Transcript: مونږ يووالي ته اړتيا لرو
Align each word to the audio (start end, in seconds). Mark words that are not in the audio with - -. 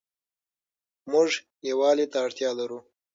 مونږ 1.11 1.31
يووالي 1.69 2.05
ته 2.11 2.17
اړتيا 2.25 2.49
لرو 2.59 2.79